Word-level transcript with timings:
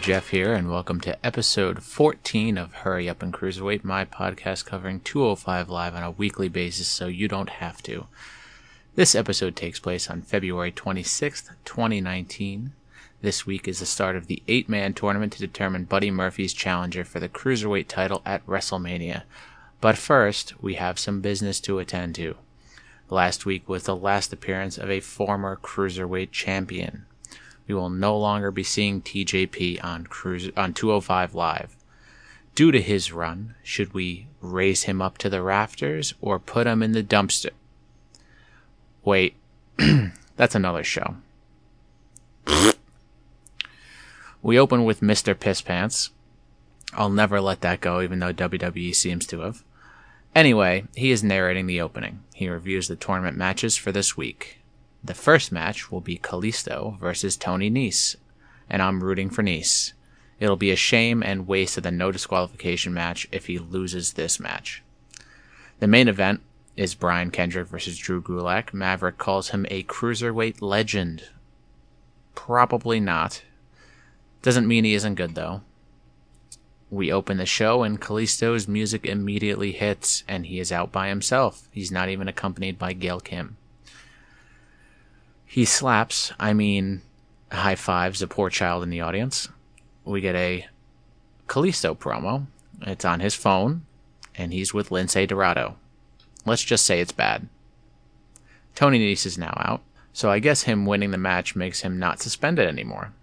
Jeff 0.00 0.28
here, 0.28 0.54
and 0.54 0.70
welcome 0.70 1.00
to 1.00 1.26
episode 1.26 1.82
14 1.82 2.56
of 2.56 2.72
Hurry 2.72 3.08
Up 3.08 3.22
and 3.22 3.32
Cruiserweight, 3.32 3.84
my 3.84 4.04
podcast 4.04 4.64
covering 4.64 5.00
205 5.00 5.68
Live 5.68 5.94
on 5.94 6.02
a 6.02 6.12
weekly 6.12 6.48
basis 6.48 6.86
so 6.86 7.08
you 7.08 7.28
don't 7.28 7.50
have 7.50 7.82
to. 7.82 8.06
This 8.94 9.14
episode 9.14 9.56
takes 9.56 9.80
place 9.80 10.08
on 10.08 10.22
February 10.22 10.72
26th, 10.72 11.50
2019. 11.64 12.72
This 13.20 13.44
week 13.44 13.66
is 13.66 13.80
the 13.80 13.86
start 13.86 14.16
of 14.16 14.28
the 14.28 14.42
eight 14.46 14.68
man 14.68 14.94
tournament 14.94 15.32
to 15.34 15.40
determine 15.40 15.84
Buddy 15.84 16.10
Murphy's 16.10 16.54
challenger 16.54 17.04
for 17.04 17.20
the 17.20 17.28
Cruiserweight 17.28 17.88
title 17.88 18.22
at 18.24 18.46
WrestleMania. 18.46 19.24
But 19.80 19.98
first, 19.98 20.54
we 20.62 20.74
have 20.74 20.98
some 20.98 21.20
business 21.20 21.60
to 21.60 21.80
attend 21.80 22.14
to. 22.14 22.36
Last 23.10 23.44
week 23.44 23.68
was 23.68 23.84
the 23.84 23.96
last 23.96 24.32
appearance 24.32 24.78
of 24.78 24.90
a 24.90 25.00
former 25.00 25.56
Cruiserweight 25.56 26.30
champion. 26.30 27.06
We 27.68 27.74
will 27.74 27.90
no 27.90 28.16
longer 28.16 28.50
be 28.50 28.64
seeing 28.64 29.02
TJP 29.02 29.84
on 29.84 30.06
Cruise 30.06 30.50
on 30.56 30.72
205 30.72 31.34
Live. 31.34 31.76
Due 32.54 32.72
to 32.72 32.80
his 32.80 33.12
run, 33.12 33.54
should 33.62 33.92
we 33.92 34.26
raise 34.40 34.84
him 34.84 35.02
up 35.02 35.18
to 35.18 35.28
the 35.28 35.42
rafters 35.42 36.14
or 36.20 36.38
put 36.38 36.66
him 36.66 36.82
in 36.82 36.92
the 36.92 37.04
dumpster? 37.04 37.50
Wait, 39.04 39.34
that's 40.36 40.54
another 40.54 40.82
show. 40.82 41.16
we 44.42 44.58
open 44.58 44.84
with 44.84 45.02
Mr. 45.02 45.38
Piss 45.38 45.60
Pants. 45.60 46.10
I'll 46.94 47.10
never 47.10 47.40
let 47.40 47.60
that 47.60 47.82
go, 47.82 48.00
even 48.00 48.18
though 48.18 48.32
WWE 48.32 48.94
seems 48.94 49.26
to 49.26 49.40
have. 49.40 49.62
Anyway, 50.34 50.84
he 50.96 51.10
is 51.10 51.22
narrating 51.22 51.66
the 51.66 51.80
opening. 51.80 52.22
He 52.34 52.48
reviews 52.48 52.88
the 52.88 52.96
tournament 52.96 53.36
matches 53.36 53.76
for 53.76 53.92
this 53.92 54.16
week. 54.16 54.58
The 55.02 55.14
first 55.14 55.52
match 55.52 55.90
will 55.90 56.00
be 56.00 56.18
Kalisto 56.18 56.98
versus 56.98 57.36
Tony 57.36 57.70
Nese, 57.70 58.16
and 58.68 58.82
I'm 58.82 59.02
rooting 59.02 59.30
for 59.30 59.42
Nese. 59.42 59.92
It'll 60.40 60.56
be 60.56 60.70
a 60.70 60.76
shame 60.76 61.22
and 61.22 61.46
waste 61.48 61.76
of 61.76 61.82
the 61.82 61.90
no 61.90 62.12
disqualification 62.12 62.94
match 62.94 63.28
if 63.32 63.46
he 63.46 63.58
loses 63.58 64.12
this 64.12 64.38
match. 64.38 64.82
The 65.80 65.86
main 65.86 66.08
event 66.08 66.40
is 66.76 66.94
Brian 66.94 67.30
Kendrick 67.30 67.68
versus 67.68 67.98
Drew 67.98 68.22
Gulak. 68.22 68.72
Maverick 68.72 69.18
calls 69.18 69.50
him 69.50 69.66
a 69.68 69.82
cruiserweight 69.84 70.62
legend. 70.62 71.24
Probably 72.34 73.00
not. 73.00 73.42
Doesn't 74.42 74.68
mean 74.68 74.84
he 74.84 74.94
isn't 74.94 75.16
good 75.16 75.34
though. 75.34 75.62
We 76.90 77.12
open 77.12 77.36
the 77.36 77.46
show 77.46 77.82
and 77.82 78.00
Kalisto's 78.00 78.66
music 78.66 79.04
immediately 79.04 79.72
hits 79.72 80.24
and 80.26 80.46
he 80.46 80.58
is 80.58 80.72
out 80.72 80.90
by 80.90 81.08
himself. 81.08 81.68
He's 81.70 81.90
not 81.90 82.08
even 82.08 82.28
accompanied 82.28 82.78
by 82.78 82.92
Gail 82.94 83.20
Kim. 83.20 83.57
He 85.50 85.64
slaps, 85.64 86.30
I 86.38 86.52
mean, 86.52 87.00
high 87.50 87.74
fives 87.74 88.20
a 88.20 88.26
poor 88.26 88.50
child 88.50 88.82
in 88.82 88.90
the 88.90 89.00
audience. 89.00 89.48
We 90.04 90.20
get 90.20 90.34
a 90.34 90.66
Kalisto 91.46 91.96
promo. 91.96 92.46
It's 92.82 93.06
on 93.06 93.20
his 93.20 93.34
phone, 93.34 93.86
and 94.36 94.52
he's 94.52 94.74
with 94.74 94.90
Lince 94.90 95.26
Dorado. 95.26 95.76
Let's 96.44 96.62
just 96.62 96.84
say 96.84 97.00
it's 97.00 97.12
bad. 97.12 97.48
Tony 98.74 98.98
Nese 98.98 99.24
is 99.24 99.38
now 99.38 99.54
out, 99.56 99.80
so 100.12 100.30
I 100.30 100.38
guess 100.38 100.64
him 100.64 100.84
winning 100.84 101.12
the 101.12 101.18
match 101.18 101.56
makes 101.56 101.80
him 101.80 101.98
not 101.98 102.20
suspended 102.20 102.68
anymore. 102.68 103.14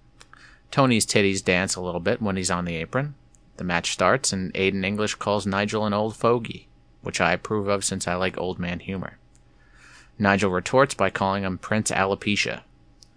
Tony's 0.71 1.05
titties 1.05 1.45
dance 1.45 1.75
a 1.75 1.81
little 1.81 2.01
bit 2.01 2.23
when 2.23 2.37
he's 2.37 2.51
on 2.51 2.65
the 2.65 2.75
apron. 2.75 3.13
The 3.57 3.63
match 3.63 3.93
starts, 3.93 4.33
and 4.33 4.51
Aiden 4.55 4.83
English 4.83 5.15
calls 5.15 5.45
Nigel 5.45 5.85
an 5.85 5.93
old 5.93 6.15
fogey, 6.15 6.67
which 7.03 7.21
I 7.21 7.33
approve 7.33 7.67
of 7.67 7.85
since 7.85 8.07
I 8.07 8.15
like 8.15 8.35
old 8.35 8.57
man 8.57 8.79
humor. 8.79 9.19
Nigel 10.17 10.49
retorts 10.49 10.93
by 10.93 11.09
calling 11.09 11.43
him 11.43 11.57
Prince 11.57 11.91
Alopecia. 11.91 12.61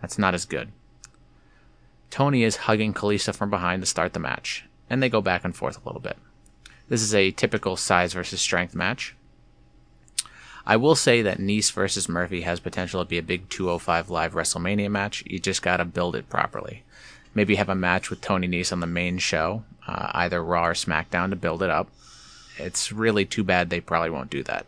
That's 0.00 0.18
not 0.18 0.34
as 0.34 0.44
good. 0.44 0.72
Tony 2.10 2.42
is 2.42 2.56
hugging 2.56 2.94
Kalisto 2.94 3.34
from 3.34 3.50
behind 3.50 3.82
to 3.82 3.86
start 3.86 4.12
the 4.12 4.18
match, 4.18 4.64
and 4.88 5.02
they 5.02 5.08
go 5.08 5.20
back 5.20 5.44
and 5.44 5.54
forth 5.54 5.76
a 5.76 5.86
little 5.86 6.00
bit. 6.00 6.16
This 6.88 7.02
is 7.02 7.14
a 7.14 7.30
typical 7.30 7.76
size 7.76 8.14
versus 8.14 8.40
strength 8.40 8.74
match. 8.74 9.14
I 10.66 10.76
will 10.76 10.94
say 10.94 11.22
that 11.22 11.38
Nese 11.38 11.72
versus 11.72 12.08
Murphy 12.08 12.42
has 12.42 12.60
potential 12.60 13.02
to 13.02 13.08
be 13.08 13.18
a 13.18 13.22
big 13.22 13.48
205 13.48 14.10
live 14.10 14.34
WrestleMania 14.34 14.90
match. 14.90 15.22
You 15.26 15.38
just 15.38 15.62
gotta 15.62 15.84
build 15.84 16.16
it 16.16 16.28
properly. 16.28 16.82
Maybe 17.34 17.54
have 17.54 17.68
a 17.68 17.74
match 17.74 18.10
with 18.10 18.20
Tony 18.20 18.48
Nese 18.48 18.72
on 18.72 18.80
the 18.80 18.86
main 18.86 19.18
show, 19.18 19.64
uh, 19.86 20.10
either 20.14 20.42
Raw 20.42 20.66
or 20.66 20.74
SmackDown, 20.74 21.30
to 21.30 21.36
build 21.36 21.62
it 21.62 21.70
up. 21.70 21.88
It's 22.58 22.90
really 22.90 23.24
too 23.24 23.44
bad 23.44 23.70
they 23.70 23.80
probably 23.80 24.10
won't 24.10 24.30
do 24.30 24.42
that. 24.44 24.66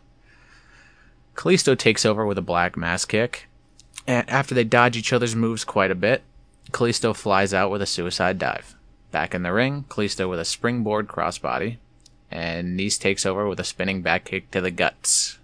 Kalisto 1.35 1.77
takes 1.77 2.05
over 2.05 2.25
with 2.25 2.37
a 2.37 2.43
black 2.43 2.77
mass 2.77 3.05
kick, 3.05 3.47
and 4.05 4.29
after 4.29 4.53
they 4.53 4.63
dodge 4.63 4.97
each 4.97 5.13
other's 5.13 5.35
moves 5.35 5.63
quite 5.63 5.91
a 5.91 5.95
bit, 5.95 6.23
Kalisto 6.71 7.15
flies 7.15 7.53
out 7.53 7.71
with 7.71 7.81
a 7.81 7.85
suicide 7.85 8.37
dive. 8.37 8.75
Back 9.11 9.33
in 9.33 9.43
the 9.43 9.51
ring, 9.51 9.85
Kalisto 9.89 10.29
with 10.29 10.39
a 10.39 10.45
springboard 10.45 11.07
crossbody, 11.07 11.77
and 12.29 12.79
Nese 12.79 12.99
takes 12.99 13.25
over 13.25 13.47
with 13.47 13.59
a 13.59 13.63
spinning 13.63 14.01
back 14.01 14.25
kick 14.25 14.51
to 14.51 14.61
the 14.61 14.71
guts. 14.71 15.37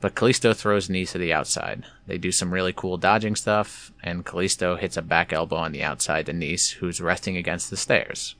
But 0.00 0.14
Kalisto 0.14 0.54
throws 0.54 0.88
Nese 0.88 1.12
to 1.12 1.18
the 1.18 1.32
outside. 1.32 1.84
They 2.06 2.18
do 2.18 2.30
some 2.30 2.52
really 2.54 2.72
cool 2.72 2.96
dodging 2.96 3.36
stuff, 3.36 3.92
and 4.02 4.24
Kalisto 4.24 4.78
hits 4.78 4.96
a 4.96 5.02
back 5.02 5.32
elbow 5.32 5.56
on 5.56 5.72
the 5.72 5.82
outside 5.82 6.26
to 6.26 6.32
Nese, 6.32 6.74
who's 6.74 7.00
resting 7.00 7.36
against 7.36 7.70
the 7.70 7.76
stairs. 7.76 8.34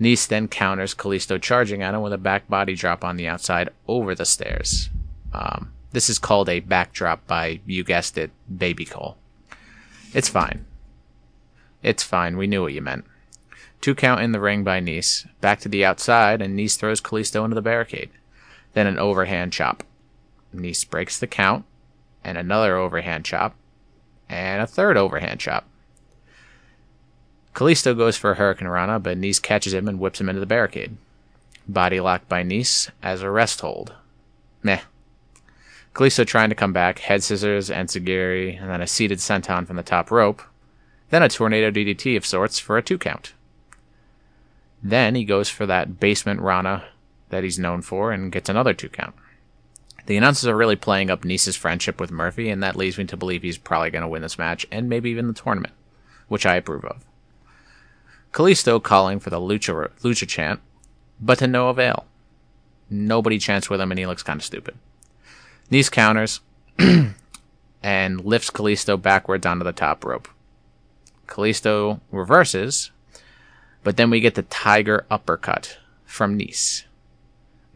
Nese 0.00 0.28
then 0.28 0.48
counters 0.48 0.94
Kalisto 0.94 1.40
charging 1.40 1.82
at 1.82 1.94
him 1.94 2.02
with 2.02 2.12
a 2.12 2.18
back 2.18 2.48
body 2.48 2.74
drop 2.74 3.04
on 3.04 3.16
the 3.16 3.28
outside 3.28 3.70
over 3.88 4.14
the 4.14 4.24
stairs. 4.24 4.88
Um, 5.32 5.72
this 5.92 6.08
is 6.08 6.18
called 6.18 6.48
a 6.48 6.60
backdrop 6.60 7.26
by, 7.26 7.60
you 7.66 7.84
guessed 7.84 8.18
it, 8.18 8.30
Baby 8.56 8.84
Cole. 8.84 9.16
It's 10.12 10.28
fine. 10.28 10.66
It's 11.82 12.02
fine. 12.02 12.36
We 12.36 12.46
knew 12.46 12.62
what 12.62 12.72
you 12.72 12.82
meant. 12.82 13.04
Two 13.80 13.94
count 13.94 14.20
in 14.20 14.32
the 14.32 14.40
ring 14.40 14.62
by 14.62 14.80
Nese. 14.80 15.26
Back 15.40 15.60
to 15.60 15.68
the 15.68 15.84
outside, 15.84 16.42
and 16.42 16.58
Nese 16.58 16.76
throws 16.78 17.00
Kalisto 17.00 17.44
into 17.44 17.54
the 17.54 17.62
barricade. 17.62 18.10
Then 18.74 18.86
an 18.86 18.98
overhand 18.98 19.52
chop. 19.52 19.82
Nese 20.54 20.88
breaks 20.88 21.18
the 21.18 21.26
count, 21.26 21.64
and 22.22 22.36
another 22.36 22.76
overhand 22.76 23.24
chop, 23.24 23.54
and 24.28 24.62
a 24.62 24.66
third 24.66 24.96
overhand 24.96 25.40
chop. 25.40 25.66
Kalisto 27.54 27.96
goes 27.96 28.16
for 28.16 28.32
a 28.32 28.34
Hurricane 28.34 28.68
Rana, 28.68 28.98
but 29.00 29.18
Nese 29.18 29.42
catches 29.42 29.74
him 29.74 29.88
and 29.88 29.98
whips 29.98 30.20
him 30.20 30.28
into 30.28 30.40
the 30.40 30.46
barricade. 30.46 30.96
Body 31.66 32.00
locked 32.00 32.28
by 32.28 32.42
Nese 32.42 32.90
as 33.02 33.22
a 33.22 33.30
rest 33.30 33.60
hold. 33.60 33.94
Meh. 34.62 34.80
Kalisto 35.94 36.26
trying 36.26 36.50
to 36.50 36.54
come 36.54 36.72
back, 36.72 37.00
head 37.00 37.22
scissors, 37.22 37.70
and 37.70 37.88
enziguri, 37.88 38.60
and 38.60 38.70
then 38.70 38.80
a 38.80 38.86
seated 38.86 39.18
senton 39.18 39.66
from 39.66 39.76
the 39.76 39.82
top 39.82 40.10
rope. 40.10 40.42
Then 41.10 41.22
a 41.22 41.28
tornado 41.28 41.70
DDT 41.70 42.16
of 42.16 42.24
sorts 42.24 42.58
for 42.58 42.78
a 42.78 42.82
two 42.82 42.98
count. 42.98 43.32
Then 44.82 45.14
he 45.14 45.24
goes 45.24 45.48
for 45.48 45.66
that 45.66 45.98
basement 45.98 46.40
Rana 46.40 46.84
that 47.30 47.44
he's 47.44 47.58
known 47.58 47.82
for 47.82 48.12
and 48.12 48.32
gets 48.32 48.48
another 48.48 48.72
two 48.72 48.88
count. 48.88 49.14
The 50.06 50.16
announcers 50.16 50.48
are 50.48 50.56
really 50.56 50.76
playing 50.76 51.10
up 51.10 51.24
Nese's 51.24 51.56
friendship 51.56 52.00
with 52.00 52.10
Murphy, 52.10 52.48
and 52.48 52.62
that 52.62 52.76
leads 52.76 52.96
me 52.96 53.04
to 53.04 53.16
believe 53.16 53.42
he's 53.42 53.58
probably 53.58 53.90
going 53.90 54.02
to 54.02 54.08
win 54.08 54.22
this 54.22 54.38
match 54.38 54.66
and 54.72 54.88
maybe 54.88 55.10
even 55.10 55.26
the 55.26 55.32
tournament, 55.32 55.74
which 56.28 56.46
I 56.46 56.56
approve 56.56 56.84
of. 56.84 57.04
Kalisto 58.32 58.82
calling 58.82 59.20
for 59.20 59.30
the 59.30 59.40
Lucha, 59.40 59.90
Lucha 60.02 60.26
chant, 60.26 60.60
but 61.20 61.38
to 61.38 61.46
no 61.46 61.68
avail. 61.68 62.06
Nobody 62.88 63.38
chants 63.38 63.68
with 63.68 63.80
him, 63.80 63.92
and 63.92 63.98
he 63.98 64.06
looks 64.06 64.22
kind 64.22 64.40
of 64.40 64.44
stupid. 64.44 64.76
Nese 65.70 65.90
counters 65.90 66.40
and 67.82 68.24
lifts 68.24 68.50
Kalisto 68.50 69.00
backwards 69.00 69.46
onto 69.46 69.64
the 69.64 69.72
top 69.72 70.04
rope. 70.04 70.28
Kalisto 71.28 72.00
reverses, 72.10 72.90
but 73.84 73.96
then 73.96 74.10
we 74.10 74.20
get 74.20 74.34
the 74.34 74.42
tiger 74.42 75.06
uppercut 75.10 75.78
from 76.04 76.36
Nese. 76.36 76.84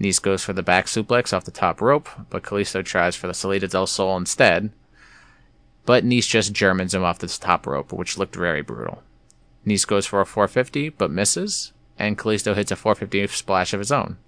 Nese 0.01 0.21
goes 0.21 0.43
for 0.43 0.53
the 0.53 0.63
back 0.63 0.87
suplex 0.87 1.33
off 1.33 1.45
the 1.45 1.53
top 1.53 1.81
rope, 1.81 2.09
but 2.31 2.43
Kalisto 2.43 2.85
tries 2.85 3.15
for 3.15 3.29
the 3.29 3.35
Salida 3.35 3.69
del 3.69 3.87
Sol 3.87 4.17
instead. 4.17 4.73
But 5.87 6.05
Nese 6.05 6.29
just 6.29 6.53
Germans 6.53 6.95
him 6.95 7.05
off 7.05 7.21
the 7.21 7.29
top 7.29 7.65
rope, 7.65 7.93
which 7.93 8.19
looked 8.19 8.35
very 8.35 8.63
brutal. 8.63 9.05
Nese 9.65 9.87
goes 9.87 10.05
for 10.05 10.21
a 10.21 10.27
450, 10.27 10.89
but 10.91 11.13
misses, 11.13 11.73
and 11.97 12.19
Kalisto 12.19 12.57
hits 12.57 12.73
a 12.73 12.77
450 12.77 13.29
splash 13.29 13.73
of 13.73 13.79
his 13.79 13.93
own. 13.93 14.19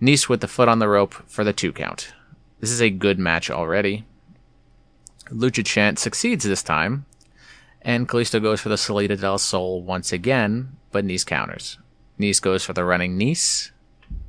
Nese 0.00 0.28
with 0.28 0.40
the 0.40 0.48
foot 0.48 0.68
on 0.68 0.78
the 0.78 0.88
rope 0.88 1.14
for 1.26 1.42
the 1.42 1.52
two 1.52 1.72
count. 1.72 2.12
This 2.60 2.70
is 2.70 2.82
a 2.82 2.90
good 2.90 3.18
match 3.18 3.50
already. 3.50 4.04
Lucha 5.30 5.64
Chant 5.64 5.98
succeeds 5.98 6.44
this 6.44 6.62
time, 6.62 7.06
and 7.80 8.06
Kalisto 8.06 8.40
goes 8.40 8.60
for 8.60 8.68
the 8.68 8.76
Salida 8.76 9.16
del 9.16 9.38
Sol 9.38 9.80
once 9.82 10.12
again, 10.12 10.76
but 10.92 11.04
Nese 11.04 11.24
counters. 11.24 11.78
Nese 12.18 12.42
goes 12.42 12.62
for 12.62 12.74
the 12.74 12.84
running 12.84 13.18
Nese, 13.18 13.70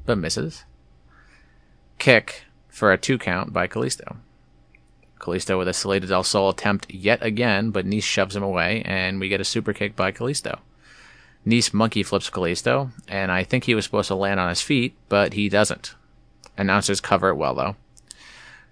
but 0.06 0.18
misses. 0.18 0.64
Kick 2.00 2.46
for 2.70 2.94
a 2.94 2.98
two 2.98 3.18
count 3.18 3.52
by 3.52 3.68
Kalisto. 3.68 4.18
Kalisto 5.20 5.58
with 5.58 5.68
a 5.68 5.74
Salida 5.74 6.08
del 6.08 6.24
Sol 6.24 6.50
attempt 6.50 6.90
yet 6.90 7.22
again, 7.22 7.72
but 7.72 7.86
Nese 7.86 8.04
shoves 8.04 8.36
him 8.36 8.44
away, 8.44 8.82
and 8.86 9.20
we 9.20 9.28
get 9.28 9.42
a 9.42 9.46
super 9.46 9.74
kick 9.74 9.96
by 9.96 10.14
Kalisto. 10.14 10.60
Nese 11.46 11.74
monkey 11.74 12.04
flips 12.04 12.30
Kalisto, 12.30 12.92
and 13.10 13.30
I 13.30 13.44
think 13.44 13.66
he 13.66 13.76
was 13.76 13.84
supposed 13.84 14.08
to 14.08 14.16
land 14.16 14.40
on 14.40 14.48
his 14.48 14.62
feet, 14.62 14.96
but 15.10 15.34
he 15.34 15.50
doesn't. 15.50 15.96
Announcers 16.58 17.02
cover 17.02 17.30
it 17.30 17.36
well, 17.36 17.56
though. 17.56 17.76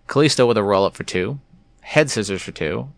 Kalisto 0.10 0.48
with 0.48 0.58
a 0.58 0.64
roll 0.64 0.86
up 0.86 0.96
for 0.96 1.04
two, 1.04 1.40
head 1.82 2.10
scissors 2.10 2.42
for 2.42 2.52
two, 2.52 2.90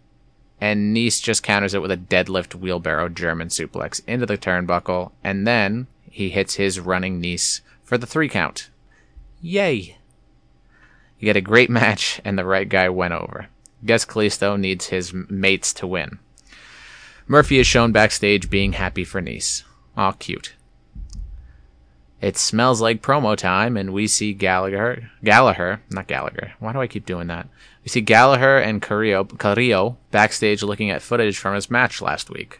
and 0.61 0.95
Nese 0.95 1.21
just 1.21 1.43
counters 1.43 1.73
it 1.73 1.81
with 1.81 1.91
a 1.91 1.97
deadlift 1.97 2.55
wheelbarrow 2.55 3.09
German 3.09 3.49
suplex 3.49 4.01
into 4.07 4.25
the 4.25 4.37
turnbuckle, 4.37 5.11
and 5.21 5.45
then 5.45 5.87
he 6.09 6.29
hits 6.29 6.55
his 6.55 6.79
running 6.79 7.21
Nese 7.21 7.59
for 7.83 7.97
the 7.97 8.07
three 8.07 8.29
count. 8.29 8.69
Yay! 9.41 9.97
You 11.19 11.25
get 11.25 11.35
a 11.35 11.41
great 11.41 11.69
match, 11.81 12.21
and 12.23 12.39
the 12.39 12.45
right 12.45 12.69
guy 12.69 12.87
went 12.87 13.13
over. 13.13 13.47
Guess 13.85 14.05
Kalisto 14.05 14.57
needs 14.57 14.87
his 14.87 15.13
mates 15.13 15.73
to 15.73 15.87
win. 15.87 16.17
Murphy 17.27 17.59
is 17.59 17.67
shown 17.67 17.91
backstage 17.91 18.49
being 18.49 18.73
happy 18.73 19.03
for 19.03 19.21
Nese. 19.21 19.63
Aw, 19.97 20.13
cute. 20.13 20.53
It 22.21 22.37
smells 22.37 22.81
like 22.81 23.01
promo 23.01 23.35
time, 23.35 23.75
and 23.75 23.91
we 23.91 24.05
see 24.05 24.33
Gallagher, 24.33 25.09
Gallagher, 25.23 25.81
not 25.89 26.05
Gallagher. 26.05 26.53
Why 26.59 26.71
do 26.71 26.79
I 26.79 26.85
keep 26.85 27.07
doing 27.07 27.25
that? 27.27 27.47
We 27.83 27.89
see 27.89 28.01
Gallagher 28.01 28.59
and 28.59 28.79
Carrillo, 28.79 29.23
Carrillo 29.23 29.97
backstage 30.11 30.61
looking 30.61 30.91
at 30.91 31.01
footage 31.01 31.39
from 31.39 31.55
his 31.55 31.71
match 31.71 31.99
last 31.99 32.29
week. 32.29 32.59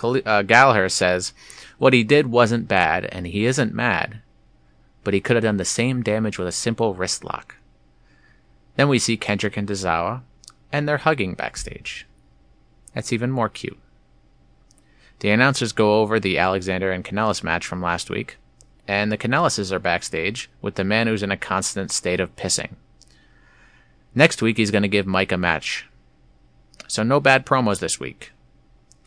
Uh, 0.00 0.42
Gallagher 0.42 0.88
says, 0.88 1.32
What 1.78 1.94
he 1.94 2.04
did 2.04 2.28
wasn't 2.28 2.68
bad, 2.68 3.06
and 3.06 3.26
he 3.26 3.44
isn't 3.44 3.74
mad, 3.74 4.20
but 5.02 5.14
he 5.14 5.20
could 5.20 5.34
have 5.34 5.42
done 5.42 5.56
the 5.56 5.64
same 5.64 6.02
damage 6.02 6.38
with 6.38 6.46
a 6.46 6.52
simple 6.52 6.94
wrist 6.94 7.24
lock. 7.24 7.56
Then 8.76 8.88
we 8.88 9.00
see 9.00 9.16
Kendrick 9.16 9.56
and 9.56 9.66
Tozawa, 9.66 10.22
and 10.70 10.88
they're 10.88 10.98
hugging 10.98 11.34
backstage. 11.34 12.06
That's 12.94 13.12
even 13.12 13.32
more 13.32 13.48
cute. 13.48 13.78
The 15.20 15.30
announcers 15.30 15.72
go 15.72 16.02
over 16.02 16.20
the 16.20 16.38
Alexander 16.38 16.92
and 16.92 17.04
Kanellis 17.04 17.42
match 17.42 17.66
from 17.66 17.82
last 17.82 18.10
week 18.10 18.36
and 18.88 19.10
the 19.10 19.18
Kanellises 19.18 19.72
are 19.72 19.78
backstage 19.78 20.50
with 20.60 20.76
the 20.76 20.84
man 20.84 21.06
who's 21.06 21.22
in 21.22 21.30
a 21.30 21.36
constant 21.36 21.90
state 21.90 22.20
of 22.20 22.34
pissing. 22.36 22.74
Next 24.14 24.40
week, 24.40 24.56
he's 24.56 24.70
going 24.70 24.82
to 24.82 24.88
give 24.88 25.06
Mike 25.06 25.32
a 25.32 25.36
match. 25.36 25.86
So, 26.88 27.02
no 27.02 27.20
bad 27.20 27.44
promos 27.44 27.80
this 27.80 28.00
week. 28.00 28.32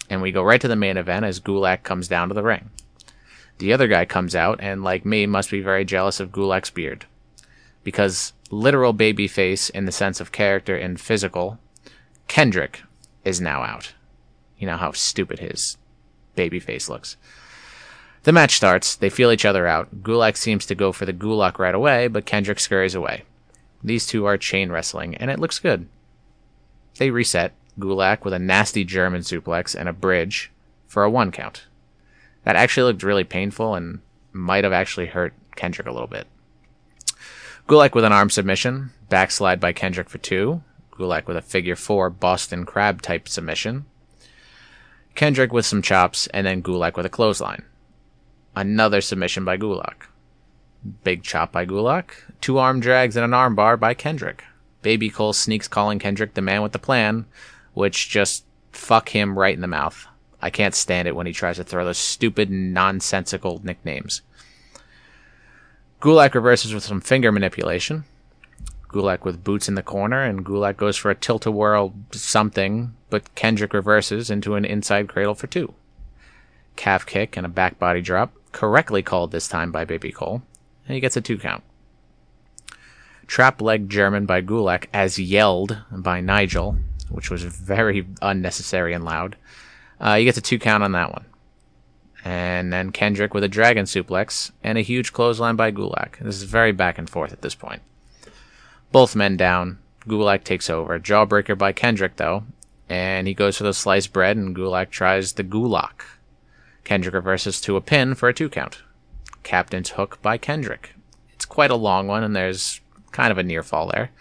And 0.09 0.21
we 0.21 0.31
go 0.31 0.43
right 0.43 0.61
to 0.61 0.67
the 0.67 0.75
main 0.75 0.97
event 0.97 1.25
as 1.25 1.39
Gulak 1.39 1.83
comes 1.83 2.07
down 2.07 2.27
to 2.27 2.33
the 2.33 2.43
ring. 2.43 2.69
The 3.59 3.73
other 3.73 3.87
guy 3.87 4.05
comes 4.05 4.35
out 4.35 4.59
and, 4.61 4.83
like 4.83 5.05
me, 5.05 5.25
must 5.25 5.51
be 5.51 5.61
very 5.61 5.85
jealous 5.85 6.19
of 6.19 6.31
Gulak's 6.31 6.69
beard. 6.69 7.05
Because 7.83 8.33
literal 8.51 8.93
babyface 8.93 9.69
in 9.69 9.85
the 9.85 9.91
sense 9.91 10.19
of 10.19 10.31
character 10.31 10.75
and 10.75 10.99
physical, 10.99 11.59
Kendrick 12.27 12.81
is 13.23 13.41
now 13.41 13.63
out. 13.63 13.93
You 14.57 14.67
know 14.67 14.77
how 14.77 14.91
stupid 14.91 15.39
his 15.39 15.77
babyface 16.35 16.89
looks. 16.89 17.17
The 18.24 18.31
match 18.31 18.56
starts. 18.56 18.95
They 18.95 19.10
feel 19.10 19.31
each 19.31 19.45
other 19.45 19.66
out. 19.66 20.04
Gulak 20.04 20.36
seems 20.36 20.66
to 20.66 20.75
go 20.75 20.92
for 20.92 21.06
the 21.06 21.13
Gulak 21.13 21.57
right 21.57 21.75
away, 21.75 22.07
but 22.07 22.25
Kendrick 22.25 22.60
scurries 22.60 22.95
away. 22.95 23.24
These 23.83 24.06
two 24.06 24.25
are 24.25 24.38
chain 24.38 24.71
wrestling, 24.71 25.16
and 25.16 25.31
it 25.31 25.39
looks 25.39 25.60
good. 25.60 25.88
They 26.98 27.12
reset. 27.12 27.54
Gulak 27.80 28.25
with 28.25 28.33
a 28.33 28.39
nasty 28.39 28.83
German 28.83 29.21
suplex 29.21 29.74
and 29.74 29.88
a 29.88 29.94
bridge 29.94 30.51
for 30.86 31.04
a 31.04 31.10
one 31.10 31.31
count. 31.31 31.66
That 32.44 32.57
actually 32.57 32.92
looked 32.92 33.04
really 33.04 33.24
painful 33.24 33.75
and 33.75 34.00
might 34.33 34.66
have 34.66 34.74
actually 34.74 35.07
hurt 35.07 35.33
Kendrick 35.56 35.88
a 35.88 35.92
little 35.92 36.07
bit. 36.07 36.27
Gulak 37.68 37.95
with 37.95 38.04
an 38.04 38.12
arm 38.12 38.30
submission, 38.30 38.92
backslide 39.07 39.60
by 39.60 39.71
Kendrick 39.71 40.10
for 40.10 40.18
two. 40.18 40.62
Gulak 40.92 41.27
with 41.27 41.38
a 41.38 41.42
figure 41.42 41.77
four 41.77 42.10
Boston 42.10 42.66
Crab 42.66 43.01
type 43.01 43.30
submission. 43.30 43.86
Kendrick 45.16 45.54
with 45.54 45.66
some 45.66 45.81
chops, 45.81 46.27
and 46.27 46.45
then 46.45 46.62
Gulak 46.62 46.98
with 46.98 47.06
a 47.06 47.10
clothesline. 47.10 47.63
Another 48.55 49.01
submission 49.01 49.45
by 49.45 49.57
Gulak. 49.57 50.07
Big 51.03 51.23
chop 51.23 51.51
by 51.51 51.65
Gulak. 51.65 52.11
Two 52.41 52.57
arm 52.57 52.79
drags 52.79 53.15
and 53.15 53.23
an 53.23 53.31
armbar 53.31 53.79
by 53.79 53.93
Kendrick. 53.93 54.43
Baby 54.81 55.09
Cole 55.09 55.33
sneaks 55.33 55.67
calling 55.67 55.99
Kendrick 55.99 56.33
the 56.33 56.41
man 56.41 56.61
with 56.61 56.71
the 56.71 56.79
plan, 56.79 57.25
which 57.73 58.09
just 58.09 58.45
fuck 58.71 59.09
him 59.09 59.37
right 59.37 59.53
in 59.53 59.61
the 59.61 59.67
mouth. 59.67 60.07
I 60.41 60.49
can't 60.49 60.73
stand 60.75 61.07
it 61.07 61.15
when 61.15 61.27
he 61.27 61.33
tries 61.33 61.57
to 61.57 61.63
throw 61.63 61.83
those 61.83 61.97
stupid, 61.97 62.49
nonsensical 62.49 63.59
nicknames. 63.63 64.21
Gulak 66.01 66.33
reverses 66.33 66.73
with 66.73 66.83
some 66.83 67.01
finger 67.01 67.31
manipulation. 67.31 68.05
Gulak 68.87 69.25
with 69.25 69.43
boots 69.43 69.67
in 69.67 69.75
the 69.75 69.83
corner, 69.83 70.23
and 70.23 70.45
Gulak 70.45 70.77
goes 70.77 70.95
for 70.95 71.11
a 71.11 71.15
tilt-a-whirl 71.15 71.93
something, 72.11 72.95
but 73.09 73.35
Kendrick 73.35 73.73
reverses 73.73 74.31
into 74.31 74.55
an 74.55 74.63
inside 74.63 75.09
cradle 75.09 75.35
for 75.35 75.47
two. 75.47 75.73
Calf 76.77 77.05
kick 77.05 77.35
and 77.35 77.45
a 77.45 77.49
back 77.49 77.77
body 77.77 78.01
drop 78.01 78.31
correctly 78.51 79.01
called 79.01 79.31
this 79.31 79.47
time 79.47 79.71
by 79.71 79.85
Baby 79.85 80.11
Cole, 80.11 80.41
and 80.87 80.95
he 80.95 80.99
gets 80.99 81.17
a 81.17 81.21
two 81.21 81.37
count. 81.37 81.63
Trap 83.27 83.61
leg 83.61 83.89
German 83.89 84.25
by 84.25 84.41
Gulak 84.41 84.87
as 84.93 85.19
yelled 85.19 85.77
by 85.91 86.19
Nigel, 86.19 86.77
which 87.09 87.29
was 87.29 87.43
very 87.43 88.07
unnecessary 88.21 88.93
and 88.93 89.05
loud. 89.05 89.35
Uh, 89.99 90.15
he 90.15 90.23
gets 90.23 90.37
a 90.37 90.41
two 90.41 90.57
count 90.57 90.83
on 90.83 90.93
that 90.93 91.11
one. 91.11 91.25
And 92.25 92.73
then 92.73 92.91
Kendrick 92.91 93.33
with 93.33 93.43
a 93.43 93.47
dragon 93.47 93.85
suplex 93.85 94.51
and 94.63 94.77
a 94.77 94.81
huge 94.81 95.13
clothesline 95.13 95.55
by 95.55 95.71
Gulak. 95.71 96.19
This 96.19 96.35
is 96.35 96.43
very 96.43 96.71
back 96.71 96.97
and 96.97 97.09
forth 97.09 97.31
at 97.31 97.41
this 97.41 97.55
point. 97.55 97.81
Both 98.91 99.15
men 99.15 99.37
down. 99.37 99.79
Gulak 100.07 100.43
takes 100.43 100.69
over. 100.69 100.99
Jawbreaker 100.99 101.57
by 101.57 101.71
Kendrick, 101.71 102.15
though, 102.15 102.43
and 102.89 103.27
he 103.27 103.33
goes 103.33 103.57
for 103.57 103.63
the 103.63 103.73
sliced 103.73 104.11
bread, 104.11 104.37
and 104.37 104.55
Gulak 104.55 104.89
tries 104.89 105.33
the 105.33 105.43
Gulak. 105.43 106.01
Kendrick 106.83 107.13
reverses 107.13 107.61
to 107.61 107.75
a 107.75 107.81
pin 107.81 108.15
for 108.15 108.29
a 108.29 108.33
two 108.33 108.49
count. 108.49 108.81
Captain's 109.43 109.91
hook 109.91 110.21
by 110.21 110.37
Kendrick. 110.37 110.95
It's 111.33 111.45
quite 111.45 111.71
a 111.71 111.75
long 111.75 112.07
one, 112.07 112.23
and 112.23 112.35
there's 112.35 112.81
kind 113.11 113.31
of 113.31 113.37
a 113.37 113.43
near 113.43 113.63
fall 113.63 113.87
there. 113.87 114.11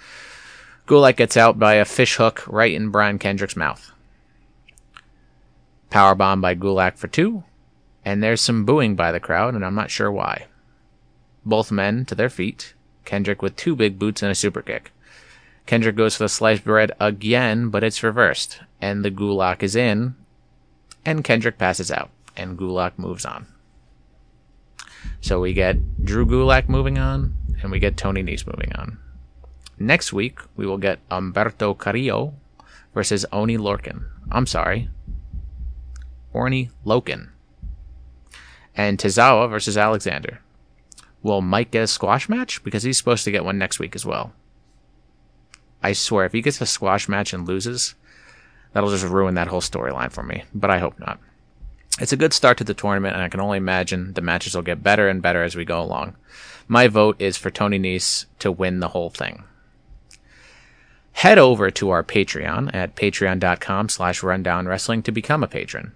Gulak 0.87 1.16
gets 1.16 1.37
out 1.37 1.59
by 1.59 1.75
a 1.75 1.85
fish 1.85 2.16
hook 2.16 2.44
right 2.47 2.73
in 2.73 2.90
Brian 2.90 3.18
Kendrick's 3.18 3.56
mouth. 3.56 3.92
Powerbomb 5.90 6.40
by 6.40 6.54
Gulak 6.54 6.97
for 6.97 7.09
two, 7.09 7.44
and 8.04 8.23
there's 8.23 8.40
some 8.40 8.64
booing 8.64 8.94
by 8.94 9.12
the 9.12 9.21
crowd, 9.21 9.54
and 9.54 9.64
I'm 9.64 9.75
not 9.75 9.90
sure 9.90 10.11
why. 10.11 10.47
Both 11.44 11.73
men 11.73 12.04
to 12.06 12.14
their 12.14 12.30
feet, 12.30 12.75
Kendrick 13.04 13.42
with 13.42 13.56
two 13.56 13.75
big 13.76 13.99
boots 13.99 14.23
and 14.23 14.30
a 14.30 14.35
super 14.35 14.62
kick. 14.62 14.92
Kendrick 15.66 15.97
goes 15.97 16.16
for 16.16 16.25
the 16.25 16.28
sliced 16.28 16.64
bread 16.64 16.92
again, 16.99 17.68
but 17.68 17.85
it's 17.85 18.02
reversed, 18.02 18.61
and 18.80 19.04
the 19.04 19.11
Gulak 19.11 19.62
is 19.62 19.76
in, 19.76 20.14
and 21.04 21.25
Kendrick 21.25 21.59
passes 21.59 21.90
out 21.90 22.11
and 22.38 22.57
Gulak 22.59 22.99
moves 22.99 23.25
on. 23.25 23.47
So 25.21 25.40
we 25.40 25.52
get 25.52 26.04
Drew 26.04 26.26
Gulak 26.26 26.68
moving 26.68 26.99
on, 26.99 27.35
and 27.62 27.71
we 27.71 27.78
get 27.78 27.97
Tony 27.97 28.23
Nese 28.23 28.47
moving 28.47 28.73
on. 28.75 28.99
Next 29.78 30.12
week, 30.12 30.40
we 30.57 30.66
will 30.66 30.78
get 30.78 31.07
Humberto 31.09 31.76
Carrillo 31.76 32.35
versus 32.95 33.25
Oney 33.33 33.57
Lorcan. 33.57 34.04
I'm 34.30 34.47
sorry. 34.47 34.88
Orny 36.35 36.71
Loken. 36.85 37.28
And 38.75 38.99
Tozawa 38.99 39.49
versus 39.49 39.76
Alexander. 39.76 40.40
Will 41.23 41.40
Mike 41.40 41.73
get 41.73 41.83
a 41.83 41.87
squash 41.87 42.28
match? 42.28 42.62
Because 42.62 42.83
he's 42.83 42.99
supposed 42.99 43.25
to 43.25 43.30
get 43.30 43.45
one 43.45 43.59
next 43.59 43.78
week 43.78 43.97
as 43.97 44.07
well. 44.07 44.33
I 45.83 45.92
swear, 45.92 46.26
if 46.26 46.33
he 46.33 46.42
gets 46.42 46.61
a 46.61 46.66
squash 46.66 47.09
match 47.09 47.33
and 47.33 47.47
loses, 47.47 47.95
that'll 48.73 48.90
just 48.90 49.04
ruin 49.04 49.35
that 49.35 49.49
whole 49.49 49.61
storyline 49.61 50.12
for 50.12 50.23
me. 50.23 50.45
But 50.54 50.71
I 50.71 50.78
hope 50.78 50.99
not. 50.99 51.18
It's 52.00 52.12
a 52.12 52.17
good 52.17 52.33
start 52.33 52.59
to 52.59 52.64
the 52.64 52.75
tournament, 52.75 53.14
and 53.14 53.23
I 53.23 53.28
can 53.28 53.40
only 53.40 53.59
imagine 53.59 54.12
the 54.12 54.21
matches 54.21 54.55
will 54.55 54.62
get 54.62 54.83
better 54.83 55.09
and 55.09 55.21
better 55.21 55.43
as 55.43 55.57
we 55.57 55.64
go 55.64 55.81
along. 55.81 56.17
My 56.69 56.87
vote 56.87 57.17
is 57.19 57.37
for 57.37 57.50
Tony 57.50 57.78
Nese 57.78 58.26
to 58.38 58.52
win 58.52 58.81
the 58.81 58.88
whole 58.88 59.11
thing. 59.11 59.45
Head 61.12 61.38
over 61.38 61.71
to 61.73 61.90
our 61.90 62.05
Patreon 62.05 62.73
at 62.73 62.95
patreon.com 62.95 63.88
slash 63.88 64.23
rundown 64.23 64.69
wrestling 64.69 65.02
to 65.02 65.11
become 65.11 65.43
a 65.43 65.49
patron. 65.49 65.93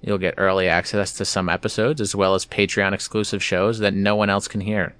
You'll 0.00 0.18
get 0.18 0.34
early 0.38 0.68
access 0.68 1.12
to 1.14 1.24
some 1.24 1.48
episodes 1.48 2.00
as 2.00 2.14
well 2.14 2.34
as 2.34 2.46
Patreon 2.46 2.92
exclusive 2.92 3.42
shows 3.42 3.80
that 3.80 3.94
no 3.94 4.16
one 4.16 4.30
else 4.30 4.48
can 4.48 4.62
hear. 4.62 4.94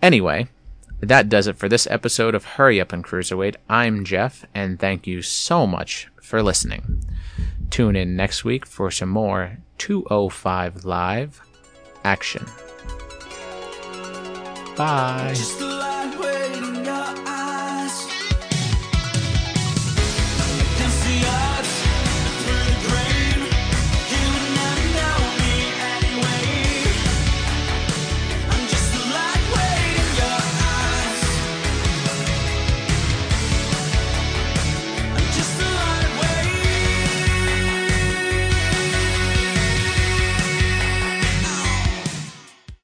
Anyway, 0.00 0.48
that 1.00 1.28
does 1.28 1.46
it 1.46 1.56
for 1.56 1.68
this 1.68 1.86
episode 1.88 2.34
of 2.34 2.44
Hurry 2.44 2.80
Up 2.80 2.92
and 2.92 3.04
Cruiserweight. 3.04 3.56
I'm 3.68 4.04
Jeff, 4.04 4.46
and 4.54 4.80
thank 4.80 5.06
you 5.06 5.20
so 5.20 5.66
much 5.66 6.08
for 6.22 6.42
listening. 6.42 7.04
Tune 7.70 7.96
in 7.96 8.16
next 8.16 8.44
week 8.44 8.66
for 8.66 8.90
some 8.90 9.08
more 9.10 9.58
205 9.78 10.84
Live 10.84 11.40
action. 12.04 12.46
Bye. 14.76 15.34